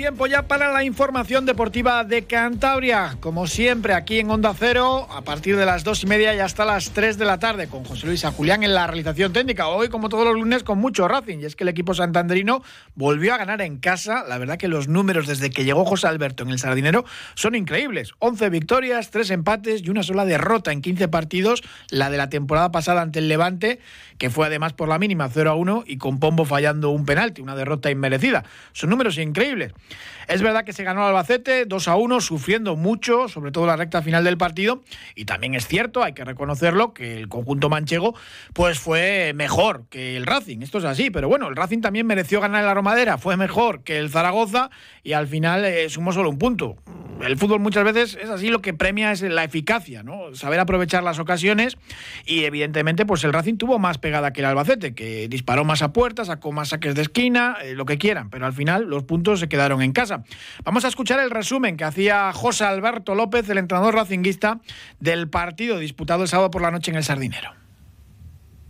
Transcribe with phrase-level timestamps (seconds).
[0.00, 3.18] Tiempo ya para la información deportiva de Cantabria.
[3.20, 6.64] Como siempre, aquí en Onda Cero, a partir de las dos y media y hasta
[6.64, 9.68] las tres de la tarde, con José Luis Julián en la realización técnica.
[9.68, 11.40] Hoy, como todos los lunes, con mucho Racing.
[11.40, 12.62] Y es que el equipo santandrino
[12.94, 14.24] volvió a ganar en casa.
[14.26, 17.04] La verdad que los números desde que llegó José Alberto en el Sardinero
[17.34, 18.12] son increíbles.
[18.20, 21.62] 11 victorias, 3 empates y una sola derrota en 15 partidos.
[21.90, 23.80] La de la temporada pasada ante el Levante,
[24.16, 27.42] que fue además por la mínima 0 a 1 y con Pombo fallando un penalti,
[27.42, 28.44] una derrota inmerecida.
[28.72, 29.74] Son números increíbles.
[30.28, 34.02] Es verdad que se ganó Albacete 2 a 1, sufriendo mucho, sobre todo la recta
[34.02, 34.82] final del partido.
[35.14, 38.14] Y también es cierto, hay que reconocerlo, que el conjunto manchego
[38.52, 40.62] pues fue mejor que el Racing.
[40.62, 43.98] Esto es así, pero bueno, el Racing también mereció ganar la Romadera, fue mejor que
[43.98, 44.70] el Zaragoza
[45.02, 46.76] y al final eh, sumó solo un punto.
[47.22, 50.34] El fútbol muchas veces es así, lo que premia es la eficacia, ¿no?
[50.34, 51.76] Saber aprovechar las ocasiones
[52.24, 55.92] y evidentemente pues el Racing tuvo más pegada que el Albacete, que disparó más a
[55.92, 59.40] puertas, sacó más saques de esquina, eh, lo que quieran, pero al final los puntos
[59.40, 60.24] se quedaron en casa.
[60.64, 64.60] Vamos a escuchar el resumen que hacía José Alberto López, el entrenador racinguista,
[64.98, 67.52] del partido disputado el sábado por la noche en el Sardinero.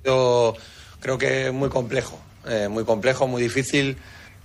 [0.04, 0.56] Yo
[1.00, 3.96] creo que muy complejo, eh, muy complejo, muy difícil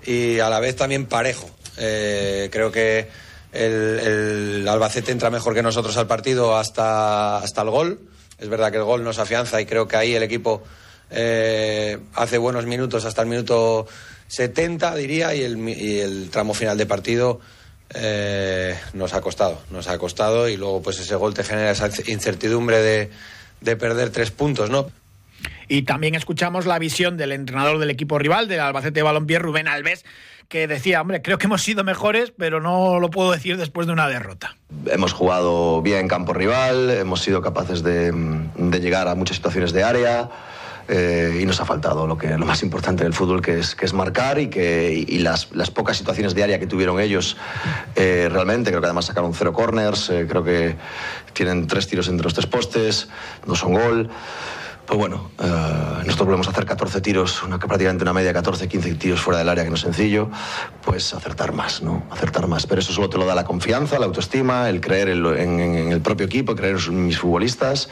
[0.05, 1.49] y a la vez también parejo.
[1.77, 3.07] Eh, creo que
[3.55, 7.99] el, Albacete entra mejor que nosotros al partido hasta, hasta el gol.
[8.37, 10.63] Es verdad que el gol nos afianza y creo que ahí el equipo
[11.09, 13.87] eh, hace buenos minutos hasta el minuto
[14.27, 17.39] 70, diría, y el, tramo final de partido
[17.93, 19.61] eh, nos ha costado.
[19.71, 23.09] Nos ha costado y luego pues ese gol te genera esa incertidumbre de,
[23.61, 24.91] de perder tres puntos, ¿no?
[25.67, 30.05] Y también escuchamos la visión del entrenador del equipo rival, del Albacete Balompié, Rubén Alves,
[30.47, 33.93] que decía, hombre, creo que hemos sido mejores, pero no lo puedo decir después de
[33.93, 34.55] una derrota.
[34.87, 38.11] Hemos jugado bien en campo rival, hemos sido capaces de,
[38.55, 40.29] de llegar a muchas situaciones de área.
[40.87, 43.85] Eh, y nos ha faltado lo, que, lo más importante del fútbol, que es, que
[43.85, 47.37] es marcar y, que, y las, las, pocas situaciones de área que tuvieron ellos
[47.95, 50.75] eh, realmente, creo que además sacaron cero corners, eh, creo que
[51.33, 53.07] tienen tres tiros entre los tres postes,
[53.47, 54.11] no son gol.
[54.85, 58.95] Pues bueno, eh, nosotros volvemos a hacer 14 tiros, una, prácticamente una media 14, 15
[58.95, 60.29] tiros fuera del área, que no es sencillo,
[60.83, 62.03] pues acertar más, ¿no?
[62.11, 62.67] Acertar más.
[62.67, 66.27] Pero eso solo te lo da la confianza, la autoestima, el creer en, el propio
[66.27, 67.89] equipo, creer en mis futbolistas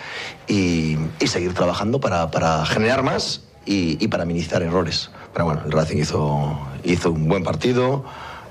[0.48, 5.10] y, seguir trabajando para, generar más y, para minimizar errores.
[5.34, 8.06] Pero bueno, el Racing hizo, un buen partido,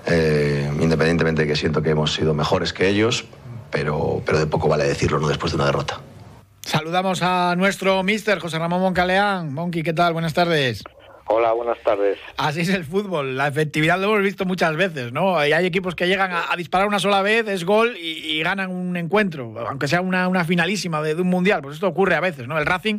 [0.06, 3.24] eh, independientemente de que siento que hemos sido mejores que ellos,
[3.70, 5.28] pero de poco vale decirlo, ¿no?
[5.28, 6.00] Después de una derrota.
[6.64, 9.52] Saludamos a nuestro mister José Ramón Moncaleán.
[9.52, 10.12] Monqui, ¿qué tal?
[10.12, 10.82] Buenas tardes.
[11.34, 12.18] Hola, buenas tardes.
[12.36, 15.38] Así es el fútbol, la efectividad lo hemos visto muchas veces, ¿no?
[15.38, 19.54] Hay equipos que llegan a, disparar una sola vez, es gol y, ganan un encuentro,
[19.66, 22.58] aunque sea una, finalísima de, un mundial, pues esto ocurre a veces, ¿no?
[22.58, 22.98] El Racing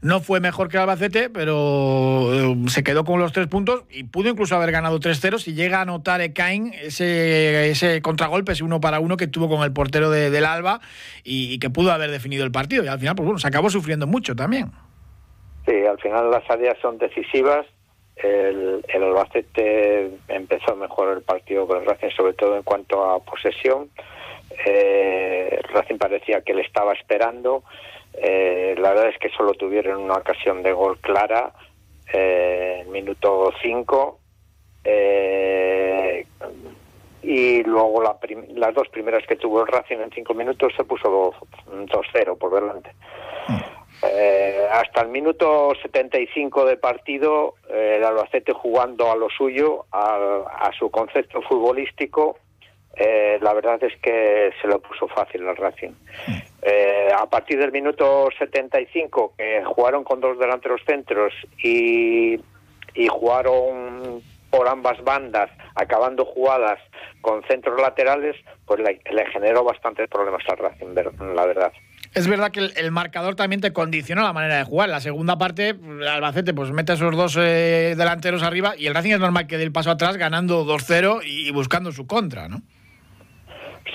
[0.00, 4.02] no fue mejor que el Albacete, pero eh, se quedó con los tres puntos y
[4.02, 8.80] pudo incluso haber ganado 3-0 si llega a anotar Ekain ese, ese contragolpe, ese uno
[8.80, 10.80] para uno que tuvo con el portero del Alba
[11.22, 12.82] y, y que pudo haber definido el partido.
[12.82, 14.72] Y al final, pues bueno, se acabó sufriendo mucho también.
[15.68, 17.66] Sí, al final las áreas son decisivas.
[18.16, 23.20] El, el Albacete empezó mejor el partido con el Racing, sobre todo en cuanto a
[23.20, 23.90] posesión.
[24.64, 27.64] Eh, Racing parecía que le estaba esperando.
[28.14, 31.52] Eh, la verdad es que solo tuvieron una ocasión de gol clara
[32.14, 34.18] eh, minuto 5.
[34.84, 36.26] Eh,
[37.22, 41.34] y luego las dos primeras que tuvo el Racing en cinco minutos se puso
[41.66, 42.90] 2-0 por delante.
[43.48, 43.77] Mm.
[44.02, 50.70] Eh, hasta el minuto 75 de partido, eh, el Albacete jugando a lo suyo, a,
[50.78, 52.38] su concepto futbolístico,
[52.94, 55.92] eh, la verdad es que se lo puso fácil al Racing.
[57.16, 61.32] a partir del minuto 75, que jugaron con dos delanteros centros
[61.62, 62.40] y,
[62.94, 66.78] y jugaron por ambas bandas, acabando jugadas
[67.20, 70.94] con centros laterales, pues le, le generó bastantes problemas al Racing,
[71.34, 71.72] la verdad.
[72.14, 74.88] Es verdad que el, marcador también te condiciona la manera de jugar.
[74.88, 78.94] La segunda parte, el Albacete pues mete a esos dos eh, delanteros arriba y el
[78.94, 82.62] Racing es normal que dé el paso atrás ganando 2-0 y buscando su contra, ¿no?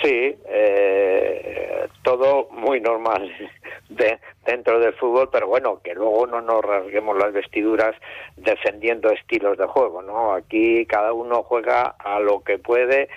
[0.01, 3.31] Sí, eh, todo muy normal
[3.89, 7.95] de, dentro del fútbol, pero bueno, que luego no nos rasguemos las vestiduras
[8.35, 10.33] defendiendo estilos de juego, ¿no?
[10.33, 13.09] Aquí cada uno juega a lo que puede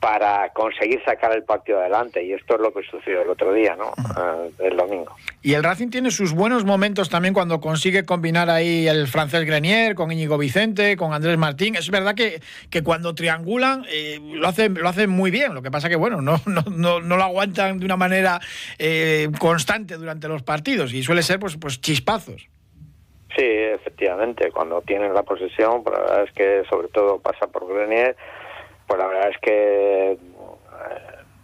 [0.00, 2.22] para conseguir sacar el partido adelante.
[2.22, 3.92] Y esto es lo que sucedió el otro día, ¿no?
[4.16, 5.16] Eh, el domingo.
[5.42, 9.94] Y el Racing tiene sus buenos momentos también cuando consigue combinar ahí el francés Grenier
[9.94, 11.74] con Íñigo Vicente, con Andrés Martín.
[11.74, 12.40] Es verdad que,
[12.70, 15.54] que cuando triangulan eh, lo, hacen, lo hacen muy bien.
[15.54, 18.40] Lo que pasa que, bueno, no, no, no, no lo aguantan de una manera
[18.78, 22.48] eh, constante durante los partidos y suele ser pues, pues chispazos.
[23.36, 24.50] Sí, efectivamente.
[24.52, 28.16] Cuando tienen la posesión, pues la verdad es que sobre todo pasa por Grenier
[28.88, 30.18] pues la verdad es que eh,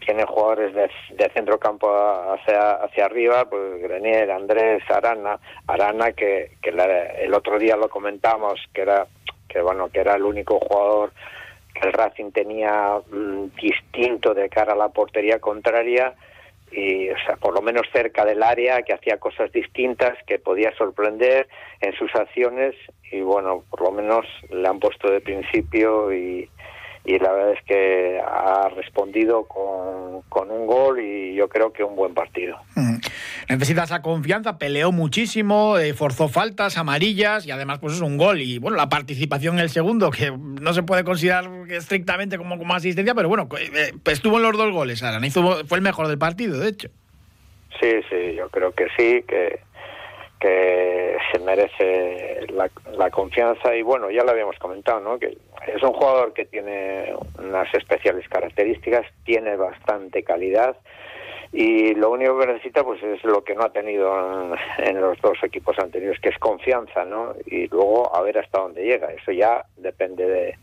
[0.05, 6.53] tiene jugadores de, de centro campo hacia, hacia arriba, pues Grenier, Andrés, Arana, Arana que,
[6.63, 9.07] que el otro día lo comentamos que era
[9.49, 11.13] que bueno que era el único jugador
[11.75, 16.15] que el Racing tenía mm, distinto de cara a la portería contraria
[16.73, 20.75] y o sea por lo menos cerca del área que hacía cosas distintas que podía
[20.77, 21.47] sorprender
[21.81, 22.75] en sus acciones
[23.13, 26.49] y bueno por lo menos le han puesto de principio y,
[27.05, 31.85] y la verdad es que ha respondido con, con, un gol y yo creo que
[31.85, 32.59] un buen partido.
[32.77, 32.97] Mm.
[33.51, 38.41] Necesita esa confianza, peleó muchísimo, eh, forzó faltas, amarillas y además pues es un gol
[38.41, 42.75] y bueno, la participación en el segundo que no se puede considerar estrictamente como, como
[42.75, 46.19] asistencia, pero bueno, eh, estuvo en los dos goles, Aran, hizo, fue el mejor del
[46.19, 46.89] partido, de hecho.
[47.81, 49.61] Sí, sí, yo creo que sí, que
[50.45, 55.19] que se merece la, la, confianza y bueno, ya lo habíamos comentado, ¿no?
[55.19, 60.77] Que es un jugador que tiene unas especiales características, tiene bastante calidad
[61.51, 65.19] y lo único que necesita pues es lo que no ha tenido en, en, los
[65.23, 67.35] dos equipos anteriores, que es confianza, ¿no?
[67.47, 69.13] Y luego a ver hasta dónde llega.
[69.15, 70.59] Eso ya depende de,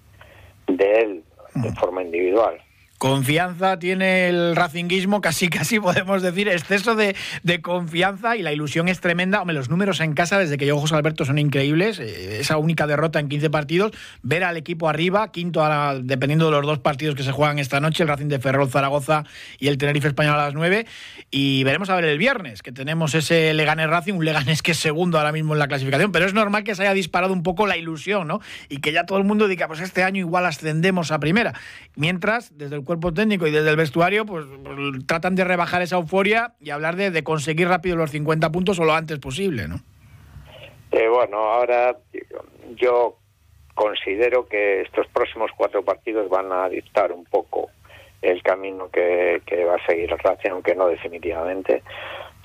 [0.68, 1.24] de él
[1.56, 2.62] de forma individual.
[3.01, 8.88] Confianza tiene el racinguismo, casi casi podemos decir, exceso de, de, confianza y la ilusión
[8.89, 9.42] es tremenda.
[9.42, 11.98] Hombre, los números en casa desde que llegó José Alberto son increíbles.
[11.98, 16.51] Eh, esa única derrota en 15 partidos, ver al equipo arriba, quinto a dependiendo de
[16.51, 19.24] los dos partidos que se juegan esta noche, el Racing de Ferrol Zaragoza
[19.57, 20.86] y el Tenerife Español a las 9.
[21.31, 24.77] Y veremos a ver el viernes, que tenemos ese Leganés Racing, un Leganés que es
[24.77, 27.65] segundo ahora mismo en la clasificación, pero es normal que se haya disparado un poco
[27.65, 28.42] la ilusión, ¿no?
[28.69, 31.56] Y que ya todo el mundo diga, pues este año igual ascendemos a primera.
[31.95, 34.45] Mientras, desde el cuerpo técnico y desde el vestuario, pues,
[35.07, 38.93] tratan de rebajar esa euforia y hablar de, conseguir rápido los 50 puntos o lo
[38.93, 39.77] antes posible, ¿no?
[40.91, 41.95] Eh, bueno, ahora
[42.75, 43.15] yo
[43.75, 47.69] considero que estos próximos cuatro partidos van a dictar un poco
[48.21, 51.83] el camino que, va a seguir el Racing, aunque no definitivamente,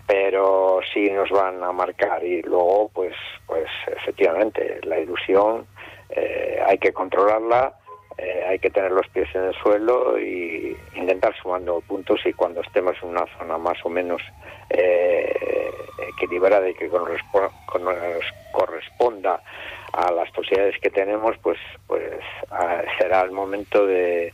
[0.06, 3.16] pero sí nos van a marcar y luego, pues,
[3.48, 3.66] pues
[3.96, 5.66] efectivamente, la ilusión
[6.10, 7.74] eh, hay que controlarla
[8.56, 12.96] hay que tener los pies en el suelo y intentar sumando puntos y cuando estemos
[13.02, 14.22] en una zona más o menos
[14.70, 15.70] eh,
[16.14, 17.20] equilibrada y que nos
[18.52, 19.42] corresponda
[19.92, 22.18] a las posibilidades que tenemos, pues, pues
[22.50, 24.32] a, será el momento de,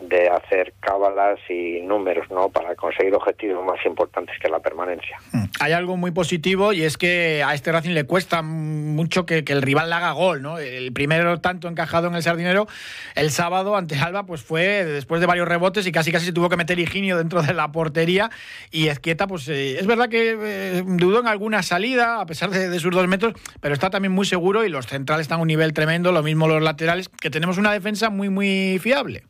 [0.00, 5.18] de hacer cábalas y números no para conseguir objetivos más importantes que la permanencia.
[5.60, 9.52] Hay algo muy positivo y es que a este Racing le cuesta mucho que, que
[9.52, 10.58] el rival le haga gol, ¿no?
[10.58, 12.66] El primero tanto encajado en el Sardinero
[13.14, 16.48] el sábado ante Alba pues fue después de varios rebotes y casi casi se tuvo
[16.48, 18.30] que meter Higinio dentro de la portería
[18.70, 22.68] y Esquieta pues eh, es verdad que eh, dudó en alguna salida a pesar de,
[22.68, 25.48] de sus dos metros, pero está también muy seguro y los centrales están a un
[25.48, 29.24] nivel tremendo, lo mismo los laterales, que tenemos una defensa muy muy fiable.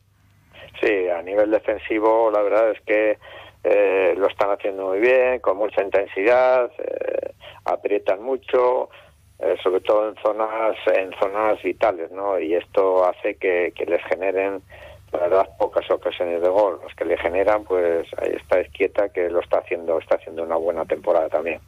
[0.81, 3.17] Sí, a nivel defensivo la verdad es que
[3.63, 7.33] eh, lo están haciendo muy bien, con mucha intensidad, eh,
[7.65, 8.89] aprietan mucho,
[9.37, 12.39] eh, sobre todo en zonas en zonas vitales, ¿no?
[12.39, 14.63] Y esto hace que, que, les generen,
[15.11, 16.79] la verdad, pocas ocasiones de gol.
[16.81, 20.55] Los que le generan, pues ahí está Esquieta que lo está haciendo, está haciendo una
[20.55, 21.59] buena temporada también.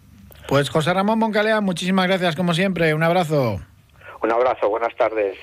[0.48, 3.60] Pues José Ramón Moncalea, muchísimas gracias como siempre, un abrazo.
[4.24, 5.38] Un abrazo, buenas tardes.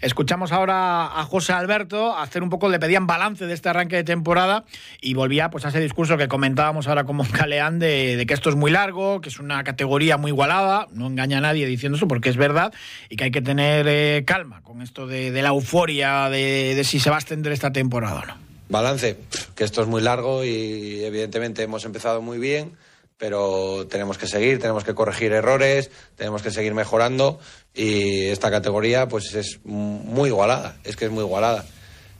[0.00, 4.04] Escuchamos ahora a José Alberto hacer un poco, le pedían balance de este arranque de
[4.04, 4.64] temporada
[5.02, 8.56] y volvía pues a ese discurso que comentábamos ahora con Moncaleán de, que esto es
[8.56, 12.30] muy largo, que es una categoría muy igualada, no engaña a nadie diciendo eso porque
[12.30, 12.72] es verdad
[13.10, 16.84] y que hay que tener eh, calma con esto de, de la euforia de, de,
[16.84, 18.34] si se va a extender esta temporada o no.
[18.70, 19.18] Balance,
[19.54, 22.72] que esto es muy largo y evidentemente hemos empezado muy bien
[23.20, 27.38] pero tenemos que seguir, tenemos que corregir errores, tenemos que seguir mejorando
[27.74, 31.66] y esta categoría pues es muy igualada, es que es muy igualada.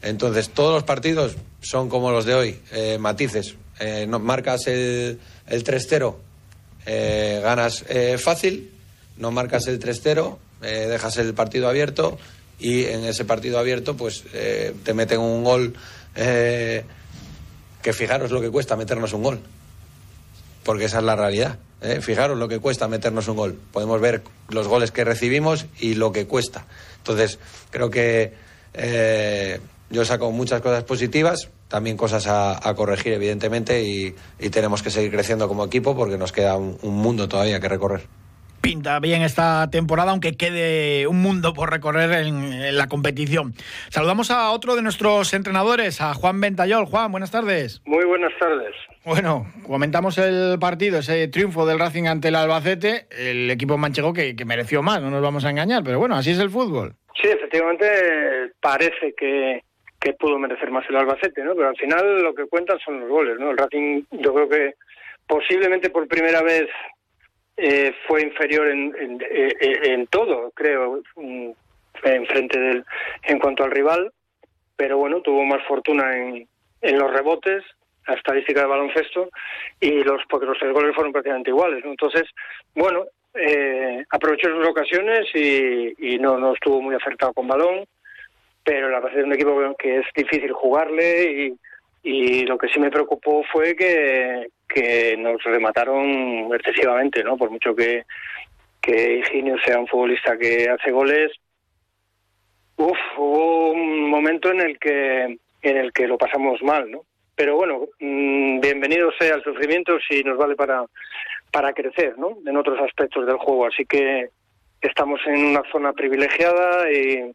[0.03, 3.55] Entonces todos los partidos son como los de hoy, eh, matices.
[3.81, 6.17] Eh, no, marcas el, el 3-0,
[6.85, 7.83] eh, ganas
[8.19, 8.71] fácil,
[9.17, 12.19] no marcas el 3-0, dejas el partido abierto
[12.59, 14.25] y en ese partido abierto pues
[14.85, 15.75] te meten un gol
[16.15, 16.85] que
[17.95, 19.41] fijaros lo que cuesta meternos un gol
[20.71, 21.59] porque esa es la realidad.
[21.83, 22.01] ¿eh?
[22.01, 23.59] Fijaros lo que cuesta meternos un gol.
[23.73, 26.65] Podemos ver los goles que recibimos y lo que cuesta.
[26.99, 27.41] Entonces,
[27.73, 28.35] creo que
[28.75, 29.59] eh,
[29.91, 34.15] yo saco muchas cosas positivas, también cosas a, corregir, evidentemente, y,
[34.51, 38.03] tenemos que seguir creciendo como equipo porque nos queda un, mundo todavía que recorrer
[38.61, 43.55] pinta bien esta temporada, aunque quede un mundo por recorrer en, la competición.
[43.89, 46.85] Saludamos a otro de nuestros entrenadores, a Juan Ventayol.
[46.85, 47.83] Juan, buenas tardes.
[47.87, 48.77] Muy buenas tardes.
[49.05, 54.35] Bueno, comentamos el partido, ese triunfo del Racing ante el Albacete, el equipo manchego que,
[54.45, 56.95] mereció más, no nos vamos a engañar, pero bueno, así es el fútbol.
[57.21, 59.63] Sí, efectivamente parece que,
[60.19, 61.55] pudo merecer más el Albacete, ¿no?
[61.55, 63.51] Pero al final lo que cuentan son los goles, ¿no?
[63.51, 64.75] El Racing yo creo que
[65.27, 66.69] posiblemente por primera vez
[67.57, 71.51] eh, fue inferior en, eh, todo, creo, mm,
[72.05, 72.85] en frente del,
[73.23, 74.13] en cuanto al rival,
[74.77, 76.47] pero bueno, tuvo más fortuna en,
[76.83, 77.63] en los rebotes,
[78.11, 79.31] la estadística de baloncesto,
[79.81, 81.91] y los, porque los tres goles fueron prácticamente iguales, ¿no?
[81.91, 82.25] Entonces,
[82.75, 87.85] bueno, eh, aprovechó sus ocasiones y, no, no estuvo muy acertado con balón,
[88.65, 91.59] pero la verdad es un equipo que es difícil jugarle y,
[92.03, 97.37] y lo que sí me preocupó fue que, que nos remataron excesivamente, ¿no?
[97.37, 98.05] Por mucho que,
[98.81, 101.33] que Higinio sea un futbolista que hace goles,
[102.77, 107.05] uf, hubo un momento en el que en el que lo pasamos mal, ¿no?
[107.41, 110.85] Pero bueno, mm, bienvenido sea el sufrimiento si nos vale para
[111.51, 112.37] para crecer, ¿no?
[112.47, 114.29] En otros aspectos del juego, así que
[114.83, 117.33] estamos en una zona privilegiada y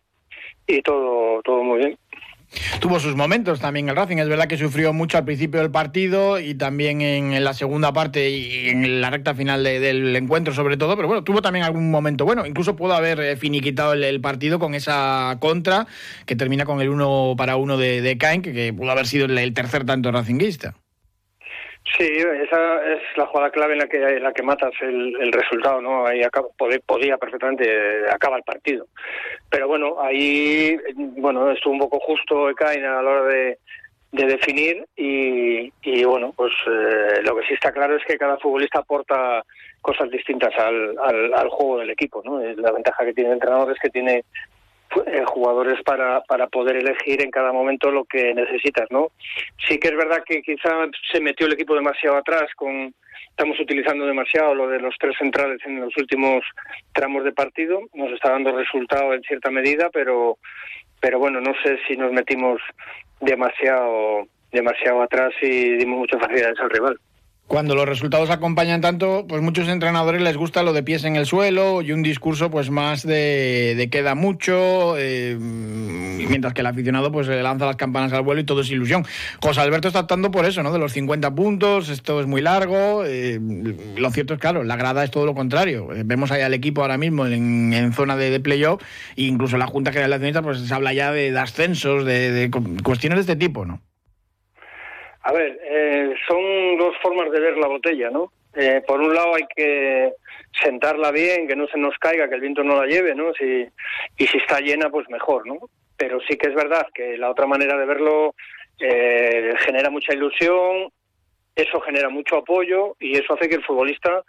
[0.68, 1.98] y todo, todo muy bien.
[2.80, 6.40] Tuvo sus momentos también el Racing, es verdad que sufrió mucho al principio del partido
[6.40, 10.96] y también en, la segunda parte y en la recta final del encuentro sobre todo,
[10.96, 14.76] pero bueno, tuvo también algún momento bueno, incluso pudo haber eh, finiquitado el, partido con
[14.76, 15.88] esa contra
[16.26, 19.38] que termina con el uno para uno de, de Caen, que, pudo haber sido el,
[19.38, 20.76] el tercer tanto racinguista.
[21.86, 25.32] Sí, esa es la jugada clave en la que en la que matas el, el
[25.32, 26.06] resultado, ¿no?
[26.06, 28.88] Ahí acaba, podía, perfectamente acaba el partido.
[29.50, 33.60] Pero bueno, ahí bueno estuvo un poco justo Ekain a la hora de,
[34.12, 38.38] de definir y, y bueno, pues eh, lo que sí está claro es que cada
[38.40, 39.44] futbolista aporta
[39.82, 42.40] cosas distintas al, al, al juego del equipo, ¿no?
[42.40, 44.24] La ventaja que tiene el entrenador es que tiene eh,
[45.26, 49.12] jugadores para, para poder elegir en cada momento lo que necesitas, ¿no?
[49.68, 50.70] Sí que es verdad que quizá
[51.12, 52.94] se metió el equipo demasiado atrás con
[53.30, 56.44] estamos utilizando demasiado lo de los tres centrales en los últimos
[56.94, 60.38] tramos de partido, nos está dando resultado en cierta medida, pero
[61.02, 62.62] pero bueno, no sé si nos metimos
[63.20, 66.98] demasiado demasiado atrás y dimos muchas facilidades al rival.
[67.48, 71.28] Cuando los resultados acompañan tanto, pues muchos entrenadores les gusta lo de pies en el
[71.28, 77.28] suelo y un discurso pues más de, queda mucho, eh, mientras que el aficionado pues
[77.28, 79.06] le lanza las campanas al vuelo y todo es ilusión.
[79.44, 80.74] José Alberto está optando por eso, ¿no?
[80.74, 83.06] De los 50 puntos, esto es muy largo.
[83.06, 83.40] Eh,
[83.96, 85.94] lo cierto es, claro, la grada es todo lo contrario.
[85.94, 88.82] Eh, vemos ahí al equipo ahora mismo en, zona de, playoff
[89.16, 92.52] e incluso la Junta General de Accionistas pues se habla ya de, ascensos, de, de
[92.84, 93.82] cuestiones de este tipo, ¿no?
[95.26, 98.32] A ver, eh, son dos formas de ver la botella, ¿no?
[98.54, 100.14] Eh, por un lado hay que
[100.64, 103.34] sentarla bien, que no se nos caiga, que el viento no la lleve, ¿no?
[103.34, 103.66] Si,
[104.18, 105.58] y si está llena, pues mejor, ¿no?
[105.98, 108.36] Pero sí que es verdad que la otra manera de verlo
[108.80, 110.92] eh, genera mucha ilusión,
[111.56, 114.24] eso genera mucho apoyo y eso hace que el futbolista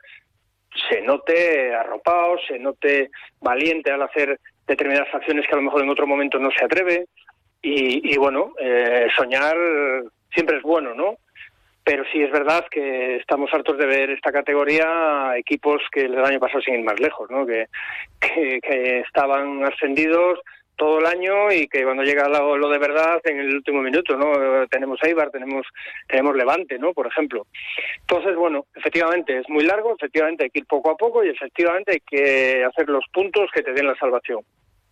[0.89, 3.11] se note arropado, se note
[3.43, 7.05] valiente al hacer determinadas acciones que a lo mejor en otro momento no se atreve.
[7.61, 9.57] Y, y bueno, eh, soñar
[10.37, 11.17] siempre es bueno, ¿no?
[11.83, 16.39] Pero sí es verdad que estamos hartos de ver esta categoría equipos que el año
[16.39, 17.47] pasado sin ir más lejos, ¿no?
[17.47, 17.67] Que,
[19.07, 20.41] estaban ascendidos
[20.77, 24.17] todo el año y que cuando llega lo, lo, de verdad en el último minuto,
[24.17, 24.67] ¿no?
[24.69, 25.65] Tenemos Eibar, tenemos
[26.07, 26.93] tenemos Levante, ¿no?
[26.93, 27.47] Por ejemplo.
[28.01, 31.93] Entonces, bueno, efectivamente es muy largo, efectivamente hay que ir poco a poco y efectivamente
[31.93, 34.41] hay que hacer los puntos que te den la salvación.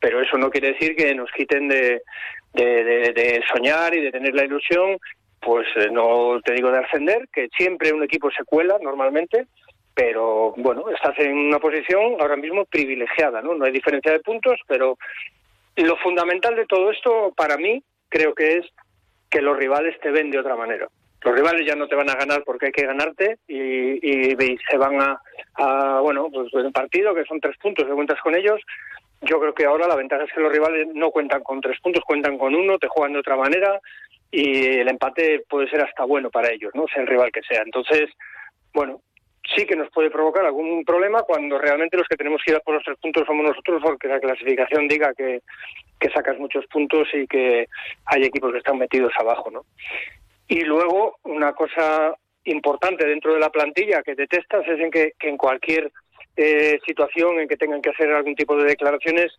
[0.00, 2.02] Pero eso no quiere decir que nos quiten de,
[2.52, 4.98] de, de, de soñar y de tener la ilusión
[5.44, 9.46] pues eh, no te digo de ascender, que siempre un equipo se cuela normalmente,
[9.94, 13.54] pero bueno, estás en una posición ahora mismo privilegiada, ¿no?
[13.54, 14.96] No hay diferencia de puntos, pero
[15.76, 18.66] lo fundamental de todo esto para mí creo que es
[19.30, 20.88] que los rivales te ven de otra manera.
[21.22, 24.76] Los rivales ya no te van a ganar porque hay que ganarte y, y, se
[24.76, 28.60] van a, bueno, pues en partido que son tres puntos, que cuentas con ellos.
[29.24, 32.04] Yo creo que ahora la ventaja es que los rivales no cuentan con tres puntos,
[32.04, 33.80] cuentan con uno, te juegan de otra manera,
[34.30, 36.86] y el empate puede ser hasta bueno para ellos, ¿no?
[36.88, 37.62] Sea el rival que sea.
[37.62, 38.10] Entonces,
[38.72, 39.00] bueno,
[39.54, 42.60] sí que nos puede provocar algún problema cuando realmente los que tenemos que ir a
[42.60, 45.40] por los tres puntos somos nosotros, porque la clasificación diga que,
[46.00, 47.68] que sacas muchos puntos y que
[48.06, 49.64] hay equipos que están metidos abajo, ¿no?
[50.48, 52.14] Y luego, una cosa
[52.44, 55.90] importante dentro de la plantilla que detestas es en que, que en cualquier
[56.36, 59.32] eh, situación en que tengan que hacer algún tipo de declaraciones,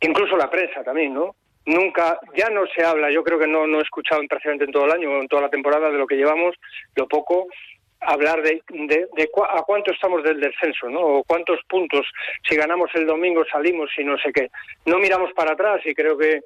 [0.00, 1.34] incluso la prensa también, ¿no?
[1.66, 4.86] nunca, ya no se habla, yo creo que no, no he escuchado prácticamente en todo
[4.86, 6.54] el año, en toda la temporada de lo que llevamos,
[6.96, 7.46] lo poco,
[8.00, 9.08] hablar de, de,
[9.48, 11.00] a cuánto estamos del descenso, ¿no?
[11.00, 12.06] O cuántos puntos,
[12.48, 14.50] si ganamos el domingo salimos y no sé qué.
[14.86, 16.40] No miramos para atrás y creo que,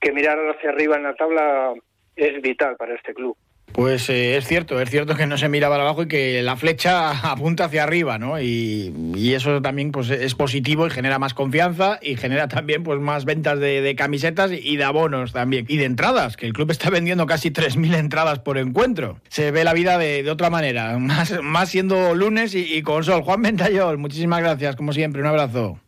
[0.00, 1.72] que mirar hacia arriba en la tabla
[2.14, 3.36] es vital para este club.
[3.82, 6.54] Pues eh, es cierto, es cierto que no se mira para abajo y que la
[6.54, 8.40] flecha apunta hacia arriba, ¿no?
[8.40, 13.24] Y, eso también pues, es positivo y genera más confianza y genera también pues, más
[13.24, 15.64] ventas de, camisetas y de abonos también.
[15.68, 19.16] Y de entradas, que el club está vendiendo casi 3.000 entradas por encuentro.
[19.28, 23.22] Se ve la vida de, otra manera, más, siendo lunes y, y con sol.
[23.22, 25.80] Juan Ventayol, muchísimas gracias, como siempre, un abrazo.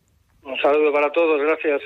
[0.42, 1.80] Un saludo para todos, gracias.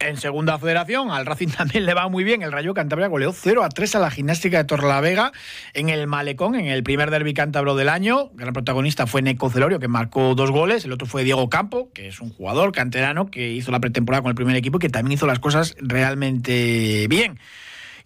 [0.00, 2.40] En segunda federación, al Racing también le va muy bien.
[2.40, 5.30] El Rayo Cantabria goleó 0 a 3 a la gimnástica de Torlavega
[5.74, 8.30] en el Malecón, en el primer derbi cántabro del año.
[8.32, 10.86] El gran protagonista fue Neco Celorio, que marcó dos goles.
[10.86, 14.30] El otro fue Diego Campo, que es un jugador canterano que hizo la pretemporada con
[14.30, 17.38] el primer equipo y que también hizo las cosas realmente bien.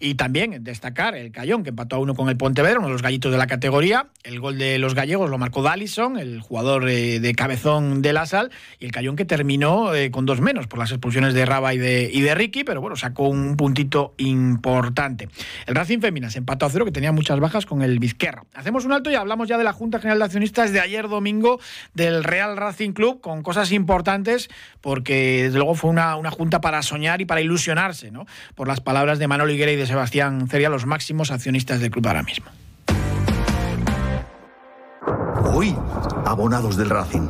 [0.05, 3.01] Y también destacar el Cayón, que empató a uno con el Pontevedra, uno de los
[3.01, 4.09] gallitos de la categoría.
[4.23, 8.27] El gol de los gallegos lo marcó Dallison, el jugador eh, de cabezón de la
[8.27, 8.51] sal.
[8.79, 11.79] Y el Cayón que terminó eh, con dos menos por las expulsiones de Raba y
[11.79, 15.31] de, y de Ricky, pero bueno, sacó un puntito importante.
[15.67, 18.45] El Racing se empató a cero, que tenía muchas bajas con el Vizquerra.
[18.53, 21.61] Hacemos un alto y hablamos ya de la Junta General de Accionistas de ayer domingo
[21.95, 24.51] del Real Racing Club, con cosas importantes,
[24.83, 28.27] porque desde luego fue una, una junta para soñar y para ilusionarse, ¿no?
[28.55, 32.09] Por las palabras de Manolo Higuera y de Sebastián serían los máximos accionistas del club
[32.09, 32.47] ahora mismo.
[35.53, 35.77] Hoy,
[36.27, 37.29] abonados del Racing.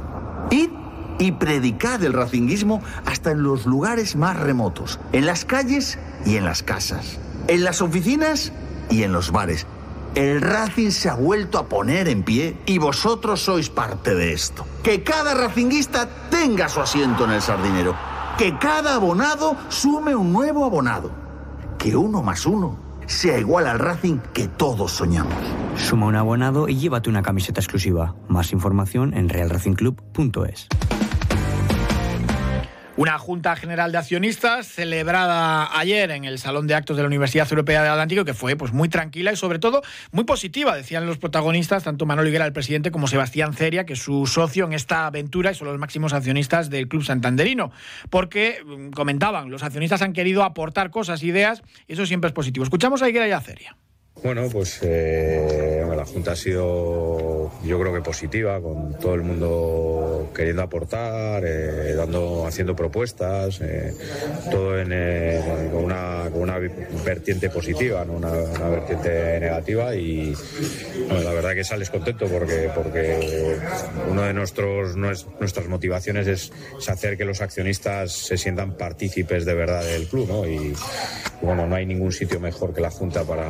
[0.50, 0.70] Id
[1.18, 6.46] y predicad el racinguismo hasta en los lugares más remotos, en las calles y en
[6.46, 7.18] las casas,
[7.48, 8.50] en las oficinas
[8.88, 9.66] y en los bares.
[10.14, 14.64] El Racing se ha vuelto a poner en pie y vosotros sois parte de esto.
[14.82, 17.94] Que cada racinguista tenga su asiento en el sardinero.
[18.38, 21.23] Que cada abonado sume un nuevo abonado
[21.84, 25.34] que uno más uno sea igual al Racing que todos soñamos.
[25.76, 28.14] Suma un abonado y llévate una camiseta exclusiva.
[28.26, 30.68] Más información en realracingclub.es.
[32.96, 37.50] Una Junta General de Accionistas celebrada ayer en el Salón de Actos de la Universidad
[37.50, 39.82] Europea del Atlántico, que fue pues, muy tranquila y sobre todo
[40.12, 43.98] muy positiva, decían los protagonistas, tanto Manuel Higuera, el presidente, como Sebastián Ceria, que es
[43.98, 47.72] su socio en esta aventura y son los máximos accionistas del Club Santanderino.
[48.10, 52.62] Porque, mm, comentaban, los accionistas han querido aportar cosas, ideas, y eso siempre es positivo.
[52.62, 53.76] Escuchamos a Higuera y a Ceria.
[54.22, 60.30] Bueno, pues eh, la Junta ha sido, yo creo que positiva, con todo el mundo
[60.34, 63.92] queriendo aportar, eh, dando, haciendo propuestas, eh,
[64.50, 66.58] todo en, con, una, con, una,
[67.04, 68.14] vertiente positiva, ¿no?
[68.14, 70.34] una, vertiente negativa y
[71.10, 73.58] la verdad que sales contento porque, porque
[74.08, 76.52] uno de nuestros, nuestras motivaciones es,
[76.88, 80.46] hacer que los accionistas se sientan partícipes de verdad del club, ¿no?
[81.42, 83.44] Bueno, no hay ningún sitio mejor que la Junta para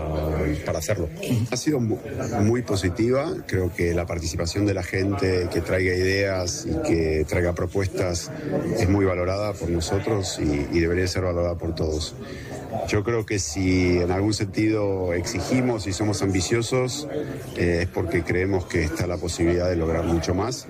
[0.65, 1.09] para hacerlo.
[1.51, 6.89] Ha sido muy positiva, creo que la participación de la gente que traiga ideas y
[6.89, 8.31] que traiga propuestas
[8.79, 12.15] es muy valorada por nosotros y, debería ser valorada por todos.
[12.89, 17.09] Yo creo que si en algún sentido exigimos y somos ambiciosos,
[17.57, 20.67] eh, es porque creemos que está la posibilidad de lograr mucho más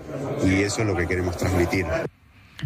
[0.46, 1.86] y eso es lo que queremos transmitir.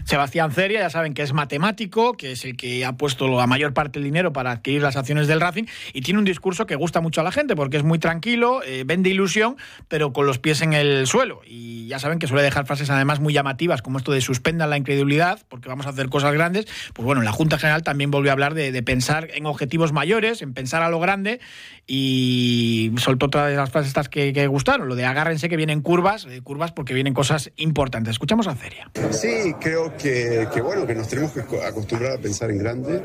[0.05, 3.75] Sebastián Ceria, ya saben que es matemático, que es el que ha puesto la mayor
[3.75, 7.01] parte del dinero para adquirir las acciones del Racing y tiene un discurso que gusta
[7.01, 9.57] mucho a la gente porque es muy tranquilo, eh, vende ilusión,
[9.89, 11.41] pero con los pies en el suelo.
[11.47, 14.77] Y ya saben que suele dejar frases además muy llamativas como esto de suspendan la
[14.77, 16.67] incredulidad porque vamos a hacer cosas grandes.
[16.93, 20.41] Pues bueno, en la Junta General también volvió a hablar de, pensar en objetivos mayores,
[20.43, 21.41] en pensar a lo grande
[21.87, 26.27] y soltó otra de las frases estas que, gustaron, lo de agárrense que vienen curvas,
[26.27, 28.13] eh, curvas porque vienen cosas importantes.
[28.13, 28.91] Escuchamos a Ceria.
[29.11, 33.03] Sí, creo que, bueno, que nos tenemos que acostumbrar a pensar en grande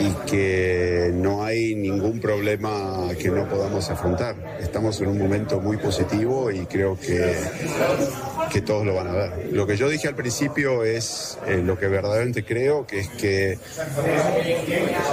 [0.00, 4.36] y que no hay ningún problema que no podamos afrontar.
[4.60, 7.36] Estamos en un momento muy positivo y creo que,
[8.54, 9.48] que todos lo van a ver.
[9.50, 13.58] Lo que yo dije al principio es eh, lo que verdaderamente creo, que es que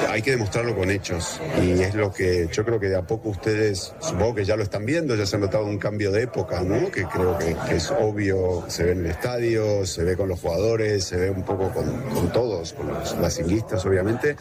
[0.07, 1.41] hay que demostrarlo con hechos.
[1.59, 4.61] Y es lo que yo creo que de a poco ustedes, supongo que ya lo
[4.61, 6.91] están viendo, ya se ha notado un cambio de época, ¿no?
[6.91, 10.91] Que creo que, es obvio, se ve en el estadio, se ve con los jugadores
[10.99, 14.35] se ve un poco con, todos, con los lacinguistas obviamente,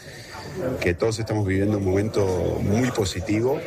[0.81, 3.61] que todos estamos viviendo un momento muy positivo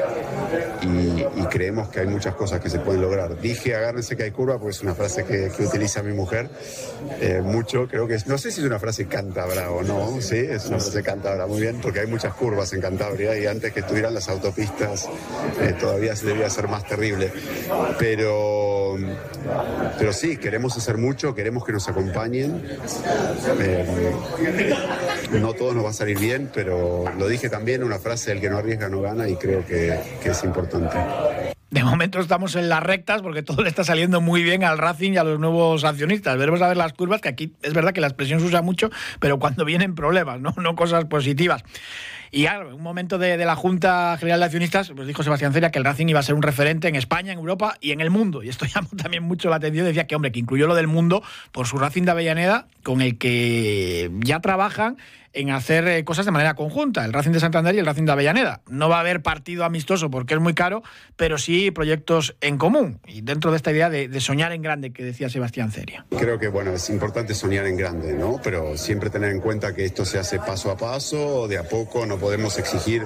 [0.82, 3.39] y, creemos que hay muchas cosas que se pueden lograr.
[3.39, 6.50] Dije agárrense que hay curva, porque es una frase que, utiliza mi mujer
[7.22, 10.38] eh, mucho, creo que es, no sé si es una frase cántabra o no, sí,
[10.38, 13.82] es una frase cántabra, muy bien, porque hay muchas curvas en Cantabria y antes que
[13.82, 15.08] estuvieran las autopistas
[15.62, 17.32] eh, todavía se debía ser más terrible.
[18.00, 18.98] Pero,
[19.98, 22.63] pero sí, queremos hacer mucho, queremos que nos acompañen.
[23.60, 24.74] Eh,
[25.39, 26.72] no todo nos va a salir bien, pero
[27.17, 30.43] lo dije también, una frase, el que no arriesga no gana y creo que, es
[30.43, 30.97] importante.
[31.71, 35.13] De momento estamos en las rectas porque todo le está saliendo muy bien al Racing
[35.13, 36.38] y a los nuevos accionistas.
[36.38, 38.91] Veremos a ver las curvas, que aquí es verdad que la expresión se usa mucho,
[39.19, 41.63] pero cuando vienen problemas, no, no cosas positivas.
[42.33, 45.77] Y en un momento de, la Junta General de Accionistas, pues dijo Sebastián Ceria que
[45.77, 48.41] el Racing iba a ser un referente en España, en Europa y en el mundo.
[48.41, 49.86] Y esto llamó también mucho la atención.
[49.86, 53.19] Decía que, hombre, que incluyó lo del mundo por su Racing de Avellaneda, con el
[53.19, 54.97] que ya trabajan
[55.34, 58.12] en hacer eh, cosas de manera conjunta, el Racing de Santander y el Racing de
[58.12, 58.62] Avellaneda.
[58.69, 60.84] No va a haber partido amistoso porque es muy caro,
[61.15, 65.04] pero sí proyectos en común y dentro de esta idea de, soñar en grande que
[65.04, 66.06] decía Sebastián Ceria.
[66.17, 68.39] Creo que bueno, es importante soñar en grande, ¿no?
[68.41, 72.06] Pero siempre tener en cuenta que esto se hace paso a paso, de a poco,
[72.06, 73.06] no podemos exigir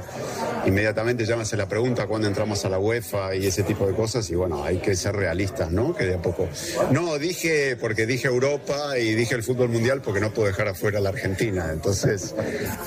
[0.66, 4.36] inmediatamente, llámase la pregunta cuando entramos a la UEFA y ese tipo de cosas y
[4.36, 5.96] bueno, hay que ser realistas, ¿no?
[5.96, 6.48] Que de a poco.
[6.92, 11.00] No, dije porque dije Europa y dije el fútbol mundial porque no puedo dejar afuera
[11.00, 12.17] la Argentina, entonces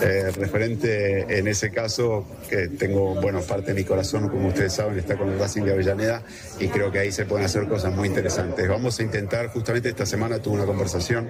[0.03, 4.99] eh, referente en ese caso, que tengo, bueno, parte de mi corazón, como ustedes saben,
[4.99, 6.23] está con el Racing de Avellaneda
[6.59, 8.69] y creo que ahí se pueden hacer cosas muy interesantes.
[8.69, 11.29] Vamos a intentar, justamente esta semana tuve una conversación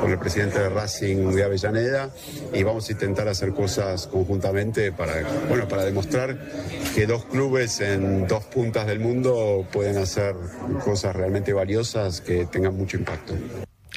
[0.00, 2.10] con el presidente de Racing de Avellaneda
[2.52, 6.38] y vamos a intentar hacer cosas conjuntamente para, bueno, para demostrar
[6.94, 10.34] que dos clubes en dos puntas del mundo pueden hacer
[10.84, 13.34] cosas realmente valiosas que tengan mucho impacto.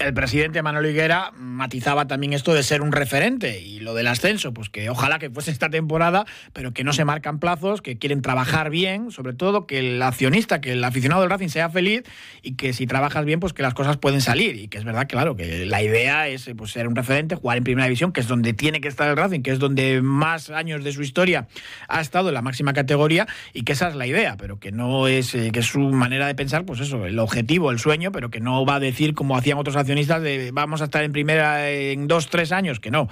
[0.03, 4.53] El presidente Manuel Higuera matizaba también esto de ser un referente y lo del ascenso,
[4.53, 8.21] pues que ojalá que fuese esta temporada, pero que no se marcan plazos, que quieren
[8.21, 12.03] trabajar bien, sobre todo que el accionista, que el aficionado del Racing sea feliz
[12.41, 14.57] y que si trabajas bien, pues que las cosas pueden salir.
[14.57, 17.63] Y que es verdad, claro, que la idea es pues, ser un referente, jugar en
[17.63, 20.83] primera división, que es donde tiene que estar el Racing, que es donde más años
[20.83, 21.47] de su historia
[21.87, 25.07] ha estado en la máxima categoría y que esa es la idea, pero que no
[25.07, 28.29] es, eh, que es su manera de pensar, pues eso, el objetivo, el sueño, pero
[28.29, 31.69] que no va a decir como hacían otros accionistas de vamos a estar en primera
[31.69, 33.09] en dos, tres años, que no.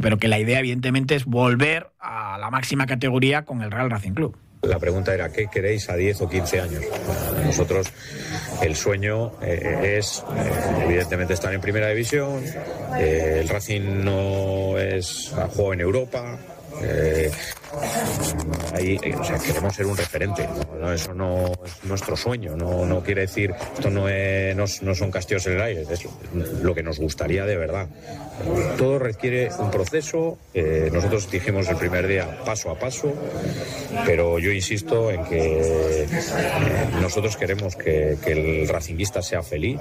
[0.00, 4.12] Pero que la idea, evidentemente, es volver a la máxima categoría con el Real Racing
[4.12, 4.36] Club.
[4.62, 6.84] La pregunta era, ¿qué queréis a 10 o 15 años?
[6.84, 7.88] Para nosotros
[8.62, 12.44] el sueño eh, es, eh, evidentemente, estar en primera división.
[12.96, 16.38] Eh, el Racing no es juego en Europa.
[18.74, 20.48] Ahí, o sea, queremos ser un referente.
[20.80, 20.92] ¿no?
[20.92, 22.56] Eso no es nuestro sueño.
[22.56, 26.06] No, no quiere decir, esto no, es, no, no, son castillos en el aire, es
[26.62, 27.88] lo que nos gustaría de verdad.
[28.76, 30.38] Todo requiere un proceso.
[30.54, 33.12] Eh, nosotros dijimos el primer día paso a paso,
[34.04, 36.06] pero yo insisto en que eh,
[37.00, 39.80] nosotros queremos que, que, el racinguista sea feliz,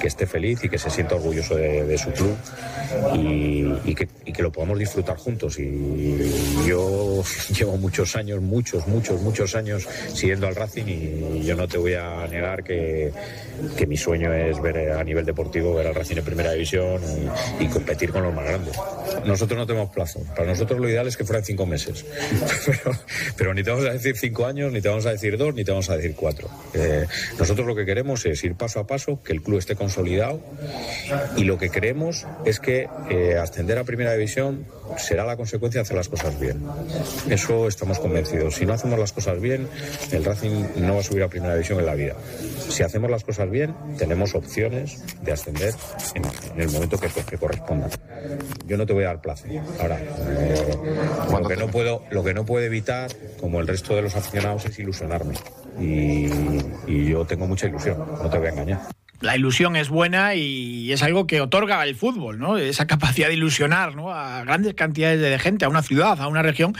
[0.00, 2.36] que esté feliz y que se sienta orgulloso de, de su club
[3.14, 5.58] y, y, que, y que lo podamos disfrutar juntos.
[5.58, 7.22] Y yo
[7.58, 11.94] llevo muchos años, muchos, muchos, muchos años siguiendo al Racing y yo no te voy
[11.94, 13.12] a negar que,
[13.76, 17.00] que mi sueño es ver a nivel deportivo, ver al Racing en primera división
[17.60, 18.74] y, competir con los más grandes.
[19.24, 20.20] Nosotros no tenemos plazo.
[20.34, 22.04] Para nosotros lo ideal es que fueran cinco meses.
[22.66, 22.98] pero,
[23.36, 25.64] pero, ni te vamos a decir cinco años, ni te vamos a decir dos, ni
[25.64, 26.48] te vamos a decir cuatro.
[26.74, 27.06] Eh,
[27.38, 30.40] nosotros lo que queremos es ir paso a paso, que el club esté consolidado
[31.36, 35.82] y lo que queremos es que eh, ascender a primera división será la consecuencia de
[35.82, 36.64] hacer las cosas bien.
[37.28, 38.54] Eso estamos convencidos.
[38.54, 39.68] Si no hacemos las cosas bien,
[40.12, 42.14] el Racing no va a subir a primera división en la vida.
[42.68, 45.74] Si hacemos las cosas bien, tenemos opciones de ascender
[46.14, 47.88] en, el momento que, corresponda.
[48.66, 49.46] Yo no te voy a dar plazo.
[49.80, 50.74] Ahora, eh,
[51.30, 54.64] lo, que no puedo, lo que no puedo evitar, como el resto de los aficionados,
[54.66, 55.34] es ilusionarme.
[55.78, 56.28] Y
[57.10, 58.80] yo tengo mucha ilusión, no te voy a engañar
[59.20, 62.56] la ilusión es buena y es algo que otorga el fútbol, ¿no?
[62.56, 64.12] Esa capacidad de ilusionar, ¿no?
[64.12, 66.74] A grandes cantidades de gente, a una ciudad, a una región,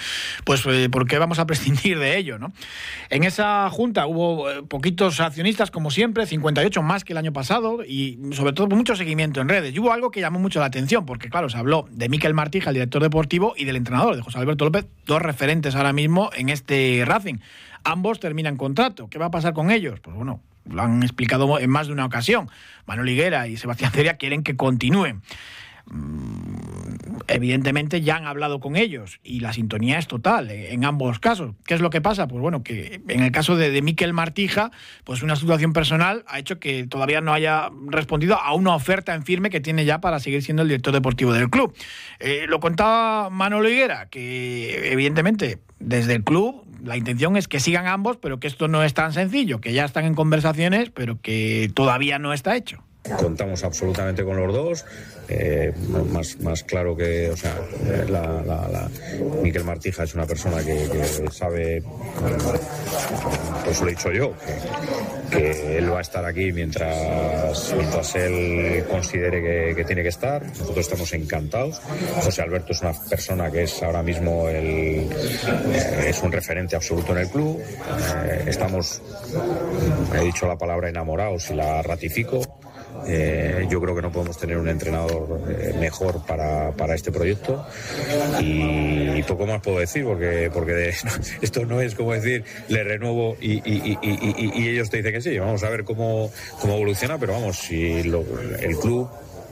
[0.44, 2.52] pues eh, ¿por qué vamos a prescindir de ello, ¿no?
[3.10, 7.84] En esa junta hubo eh, poquitos accionistas, como siempre, 58 más que el año pasado
[7.84, 9.74] y sobre todo mucho seguimiento en redes.
[9.74, 12.70] Y hubo algo que llamó mucho la atención, porque claro, se habló de Miquel Martija,
[12.70, 16.48] el director deportivo, y del entrenador, de José Alberto López, dos referentes ahora mismo en
[16.48, 17.38] este Racing.
[17.84, 19.08] Ambos terminan contrato.
[19.08, 20.00] ¿Qué va a pasar con ellos?
[20.00, 22.50] Pues bueno, lo han explicado en más de una ocasión.
[22.86, 25.22] Manuel Higuera y Sebastián Ceria quieren que continúen.
[27.28, 31.54] Evidentemente ya han hablado con ellos y la sintonía es total en ambos casos.
[31.64, 32.28] ¿Qué es lo que pasa?
[32.28, 34.70] Pues bueno, que en el caso de, de Miquel Martija,
[35.04, 39.24] pues una situación personal ha hecho que todavía no haya respondido a una oferta en
[39.24, 41.74] firme que tiene ya para seguir siendo el director deportivo del club.
[42.18, 47.86] Eh, lo contaba Manolo Higuera, que evidentemente desde el club la intención es que sigan
[47.86, 51.70] ambos, pero que esto no es tan sencillo, que ya están en conversaciones, pero que
[51.74, 52.82] todavía no está hecho.
[53.16, 54.84] Contamos absolutamente con los dos,
[55.28, 55.72] eh,
[56.40, 57.56] más, claro que, o sea,
[58.08, 58.90] la, la, la,
[59.42, 61.82] Miquel Martija es una persona que, sabe,
[63.64, 64.34] por eso lo he dicho yo,
[65.30, 70.44] que él va a estar aquí mientras, mientras él considere que, tiene que estar.
[70.44, 71.80] Nosotros estamos encantados.
[72.22, 77.12] José Alberto es una persona que es ahora mismo el, eh, es un referente absoluto
[77.12, 77.60] en el club.
[77.60, 79.00] Eh, estamos,
[80.14, 82.40] he dicho la palabra enamorados y la ratifico.
[83.06, 87.66] Eh, yo creo que no podemos tener un entrenador eh, mejor para, para, este proyecto
[88.40, 90.92] y, poco más puedo decir porque, porque
[91.42, 95.38] esto no es como decir le renuevo y, y, ellos te dicen que sí.
[95.38, 96.30] Vamos a ver cómo,
[96.60, 98.24] cómo evoluciona, pero vamos, si lo,
[98.60, 99.08] el club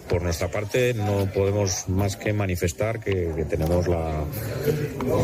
[0.08, 4.24] por nuestra parte no podemos más que manifestar que, tenemos la,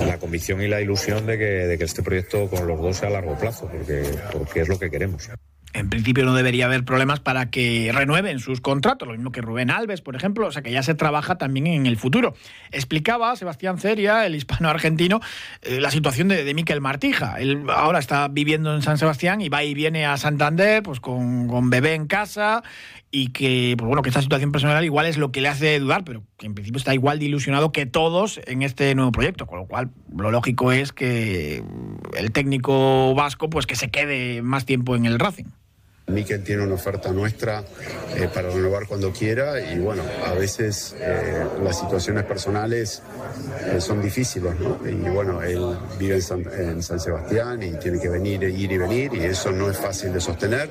[0.07, 3.09] la, convicción y la ilusión de que, de que este proyecto con los dos sea
[3.09, 5.29] a largo plazo, porque, porque es lo que queremos
[5.93, 10.01] principio no debería haber problemas para que renueven sus contratos, lo mismo que Rubén Alves,
[10.01, 12.35] por ejemplo, o sea que ya se trabaja también en el futuro.
[12.71, 15.21] Explicaba Sebastián Ceria, el hispano-argentino,
[15.63, 17.37] eh, la situación de, de Miquel Martija.
[17.39, 21.49] Él ahora está viviendo en San Sebastián y va y viene a Santander pues con,
[21.49, 22.63] con bebé en casa
[23.11, 26.03] y que, pues bueno, que esta situación personal igual es lo que le hace dudar,
[26.03, 29.59] pero que en principio está igual de ilusionado que todos en este nuevo proyecto, con
[29.59, 31.63] lo cual lo lógico es que
[32.17, 35.45] el técnico vasco pues que se quede más tiempo en el Racing.
[36.13, 37.65] Miquel tiene una oferta nuestra
[38.15, 43.03] eh, para renovar cuando quiera y bueno, a veces eh, las situaciones personales
[43.65, 44.79] eh, son difíciles, ¿no?
[44.89, 46.21] Y bueno, él vive
[46.57, 50.13] en San, Sebastián y tiene que venir, ir y venir y eso no es fácil
[50.13, 50.69] de sostener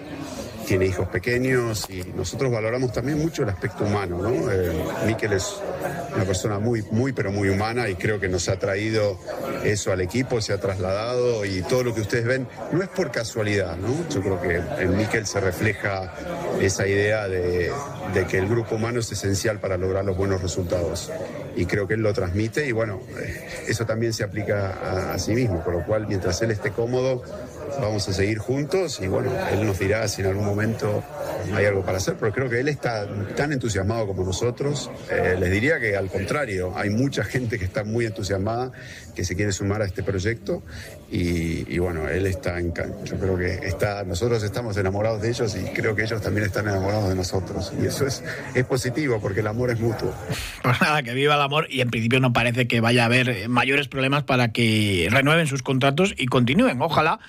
[0.67, 4.29] tiene hijos pequeños y nosotros valoramos también mucho el aspecto humano, ¿no?
[5.05, 5.55] Miquel es
[6.15, 9.17] una persona muy, muy, pero muy humana y creo que nos ha traído
[9.63, 13.11] eso al equipo, se ha trasladado y todo lo que ustedes ven no es por
[13.11, 14.07] casualidad, ¿no?
[14.09, 16.13] Yo creo que en Miquel se refleja
[16.59, 17.71] esa idea de,
[18.29, 21.11] que el grupo humano es esencial para lograr los buenos resultados
[21.55, 25.19] y creo que él lo transmite y bueno, eh, eso también se aplica a, a
[25.19, 27.23] sí mismo, con lo cual mientras él esté cómodo,
[27.79, 31.03] vamos a seguir juntos y bueno, él nos dirá si en algún momento
[31.53, 34.89] hay algo para hacer, pero creo que él está tan entusiasmado como nosotros.
[35.09, 38.71] Eh, les diría que al contrario, hay mucha gente que está muy entusiasmada,
[39.15, 40.63] que se quiere sumar a este proyecto
[41.09, 45.65] y, bueno, él está en yo creo que está, nosotros estamos enamorados de ellos y
[45.73, 49.47] creo que ellos también están enamorados de nosotros y eso es, es positivo porque el
[49.47, 50.13] amor es mutuo.
[50.63, 53.49] Pues nada, que viva el amor y en principio no parece que vaya a haber
[53.49, 56.81] mayores problemas para que renueven sus contratos y continúen.
[56.81, 57.19] Ojalá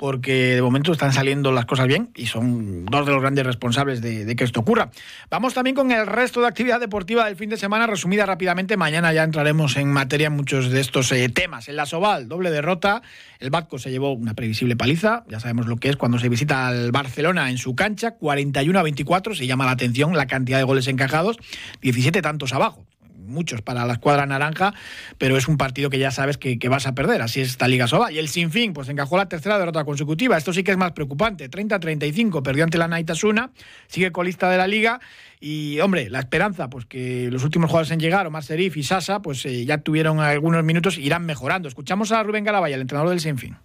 [0.00, 4.00] porque de momento están saliendo las cosas bien y son dos de los grandes responsables
[4.00, 4.90] de, que esto ocurra.
[5.28, 8.78] Vamos también con el resto de actividad deportiva del fin de semana, resumida rápidamente.
[8.78, 11.68] Mañana ya entraremos en materia en muchos de estos eh, temas.
[11.68, 13.02] En la Soval, doble derrota.
[13.40, 15.24] El Batco se llevó una previsible paliza.
[15.28, 18.12] Ya sabemos lo que es cuando se visita al Barcelona en su cancha.
[18.12, 19.34] 41 a 24.
[19.34, 21.36] Se llama la atención la cantidad de goles encajados.
[21.82, 22.86] 17 tantos abajo
[23.26, 24.74] muchos para la escuadra naranja,
[25.18, 27.22] pero es un partido que ya sabes que, vas a perder.
[27.22, 28.12] Así es esta Liga Soba.
[28.12, 30.36] Y el Sinfín, pues encajó la tercera derrota consecutiva.
[30.36, 31.50] Esto sí que es más preocupante.
[31.50, 33.50] 30-35, perdió ante la Naitasuna,
[33.88, 35.00] sigue colista de la Liga.
[35.40, 39.20] Y, hombre, la esperanza, pues que los últimos jugadores en llegar, Omar Serif y Sasa,
[39.20, 41.68] pues eh, ya tuvieron algunos minutos, irán mejorando.
[41.68, 43.56] Escuchamos a Rubén Garabaya, el entrenador del Sinfín.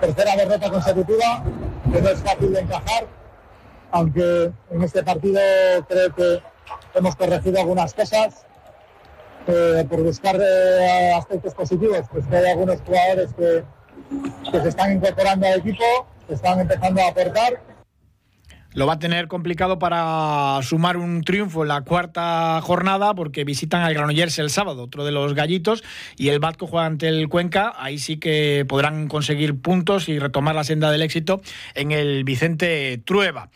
[0.00, 1.44] Tercera derrota consecutiva,
[1.92, 3.06] que no es fácil de encajar,
[3.90, 5.38] aunque en este partido
[5.86, 6.40] creo que
[6.94, 8.46] hemos corregido algunas cosas
[9.46, 13.64] eh, por buscar eh, aspectos positivos, pues que hay algunos jugadores que,
[14.50, 15.84] se están incorporando al equipo,
[16.26, 17.60] que están empezando a aportar.
[18.74, 23.82] Lo va a tener complicado para sumar un triunfo en la cuarta jornada porque visitan
[23.82, 25.84] al Granollers el sábado, otro de los gallitos,
[26.16, 27.74] y el Batco juega ante el Cuenca.
[27.76, 31.42] Ahí sí que podrán conseguir puntos y retomar la senda del éxito
[31.74, 33.50] en el Vicente Trueba.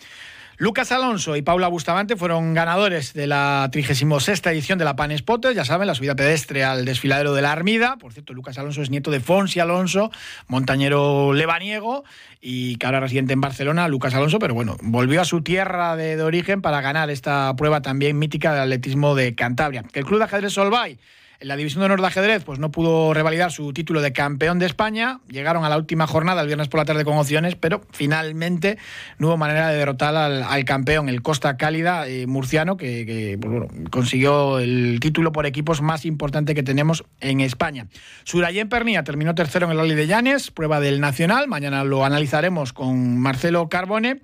[0.59, 5.55] Lucas Alonso y Paula Bustamante fueron ganadores de la 36 edición de la Pan Spotter,
[5.55, 7.99] ya saben, la subida pedestre al desfiladero de la Armida.
[7.99, 10.11] Por cierto, Lucas Alonso es nieto de Fonsi Alonso,
[10.49, 12.05] montañero lebaniego
[12.41, 16.17] y que ahora residente en Barcelona, Lucas Alonso, pero bueno, volvió a su tierra de,
[16.17, 19.85] de origen para ganar esta prueba también mítica del atletismo de Cantabria.
[19.93, 20.99] El Club de Ajedrez Solvay
[21.41, 24.59] en la División de Honor de Ajedrez, pues no pudo revalidar su título de campeón
[24.59, 25.21] de España.
[25.29, 28.79] Llegaron a la última jornada el viernes por la tarde con opciones, pero finalmente
[29.19, 34.59] no hubo manera de derrotar al, campeón, el Costa Cálida eh, murciano, que, pues consiguió
[34.59, 37.87] el título por equipos más importante que tenemos en España.
[38.25, 41.49] Surayen Pernía terminó tercero en el Rally de Llanes, prueba del Nacional.
[41.49, 44.21] Mañana lo analizaremos con Marcelo Carbone.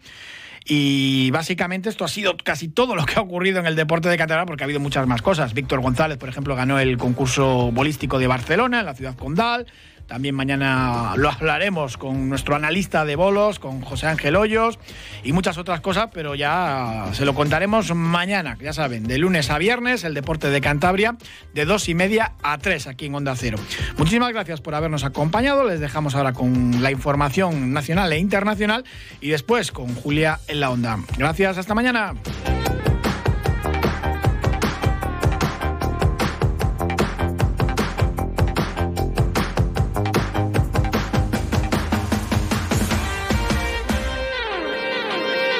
[0.65, 4.17] Y básicamente esto ha sido casi todo lo que ha ocurrido en el deporte de
[4.17, 5.55] Cataluña, porque ha habido muchas más cosas.
[5.55, 9.67] Víctor González, por ejemplo, ganó el concurso bolístico de Barcelona, en la ciudad condal.
[10.07, 14.79] También mañana lo hablaremos con nuestro analista de bolos, con José Ángel Hoyos
[15.23, 19.59] y muchas otras cosas, pero ya se lo contaremos mañana, ya saben, de lunes a
[19.59, 21.17] viernes, el deporte de Cantabria,
[21.55, 23.59] de dos y media a tres aquí en Onda Cero.
[23.97, 25.65] Muchísimas gracias por habernos acompañado.
[25.65, 28.85] Les dejamos ahora con la información nacional e internacional
[29.21, 30.99] y después con Julia en la Onda.
[31.17, 32.15] Gracias, hasta mañana.